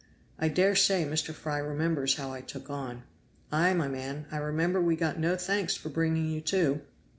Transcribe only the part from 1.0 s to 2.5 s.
Mr. Fry remembers how I